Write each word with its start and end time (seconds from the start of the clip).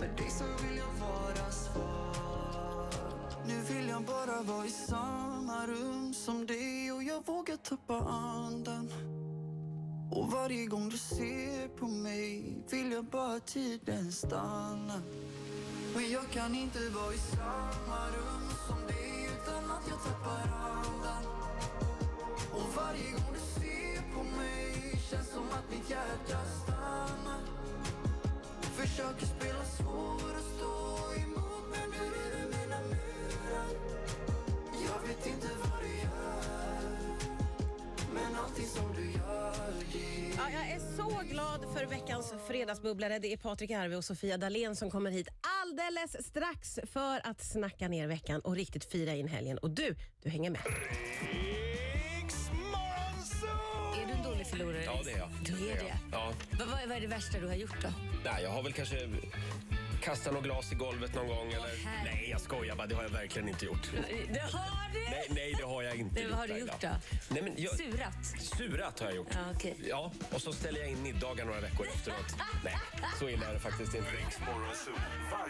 Med 0.00 0.10
dig 0.16 0.30
så 0.30 0.44
vill 0.44 0.78
jag 0.78 1.06
vara 1.06 1.50
svag 1.50 2.92
Nu 3.46 3.60
vill 3.60 3.88
jag 3.88 4.02
bara 4.02 4.42
vara 4.42 4.66
i 4.66 4.70
samma 4.70 5.66
rum 5.66 6.14
som 6.14 6.46
dig 6.46 6.92
och 6.92 7.02
jag 7.02 7.26
vågar 7.26 7.56
tappa 7.56 7.98
andan. 7.98 8.92
Och 10.10 10.30
varje 10.30 10.66
gång 10.66 10.88
du 10.88 10.98
ser 10.98 11.68
på 11.68 11.86
mig 11.86 12.58
vill 12.70 12.92
jag 12.92 13.04
bara 13.04 13.40
tiden 13.40 14.12
stanna. 14.12 15.02
Men 15.94 16.10
jag 16.10 16.30
kan 16.30 16.54
inte 16.54 16.78
vara 16.88 17.14
i 17.14 17.18
samma 17.18 18.06
rum 18.06 18.35
Ja, 40.46 40.52
jag 40.52 40.70
är 40.70 40.80
så 40.96 41.22
glad 41.30 41.60
för 41.74 41.86
veckans 41.86 42.34
fredagsbubblare. 42.48 43.18
Det 43.18 43.32
är 43.32 43.36
Patrik 43.36 43.70
Arve 43.70 43.96
och 43.96 44.04
Sofia 44.04 44.36
Dalén 44.36 44.76
som 44.76 44.90
kommer 44.90 45.10
hit 45.10 45.28
alldeles 45.62 46.26
strax 46.26 46.78
för 46.92 47.20
att 47.26 47.44
snacka 47.44 47.88
ner 47.88 48.06
veckan 48.06 48.40
och 48.40 48.56
riktigt 48.56 48.84
fira 48.84 49.14
in 49.14 49.28
helgen. 49.28 49.58
Och 49.58 49.70
du, 49.70 49.96
du 50.22 50.30
hänger 50.30 50.50
med. 50.50 50.60
Är 54.02 54.06
du 54.06 54.12
en 54.12 54.22
dålig 54.22 54.46
förlorare? 54.46 54.84
Ja, 54.84 55.00
det 55.04 55.12
är 55.12 55.18
jag. 55.18 55.28
Du 55.44 55.70
är 55.70 55.74
det? 55.74 55.98
Ja. 56.12 56.32
Vad, 56.58 56.68
vad, 56.68 56.78
vad 56.88 56.96
är 56.96 57.00
det 57.00 57.06
värsta 57.06 57.38
du 57.40 57.46
har 57.46 57.54
gjort 57.54 57.82
då? 57.82 57.88
Nej, 58.24 58.42
jag 58.42 58.50
har 58.50 58.62
väl 58.62 58.72
kanske 58.72 58.96
kastat 60.02 60.32
något 60.32 60.44
glas 60.44 60.72
i 60.72 60.74
golvet 60.74 61.14
någon 61.14 61.26
gång. 61.28 61.52
Eller... 61.52 61.70
Nej, 62.04 62.28
jag 62.30 62.40
skojar 62.40 62.76
bara. 62.76 62.86
Det 62.86 62.94
har 62.94 63.02
jag 63.02 63.10
verkligen 63.10 63.48
inte 63.48 63.64
gjort. 63.64 63.90
Det 64.32 64.40
har 64.40 64.92
du! 64.92 65.00
Nej, 65.10 65.26
nej 65.30 65.54
det 65.58 65.64
har 65.64 65.82
jag 65.82 65.96
inte 65.96 66.14
Det, 66.14 66.20
gjort. 66.20 66.30
vad 66.30 66.38
har 66.40 66.46
du 66.48 66.58
gjort 66.58 66.80
då? 66.80 66.88
Nej, 67.28 67.42
men 67.42 67.52
jag... 67.56 67.76
Surat? 67.76 68.26
Surat 68.40 69.00
har 69.00 69.06
jag 69.06 69.16
gjort. 69.16 69.28
Ja, 69.34 69.40
okej. 69.54 69.76
Ja, 69.88 70.12
och 70.32 70.42
så 70.42 70.52
ställer 70.52 70.80
jag 70.80 70.88
in 70.90 71.02
middagar 71.02 71.44
några 71.44 71.60
veckor 71.60 71.86
efteråt. 71.94 72.34
nej, 72.64 72.76
så 73.18 73.28
illa 73.28 73.46
är 73.46 73.54
det 73.54 73.60
faktiskt 73.60 73.94
inte. 73.94 74.08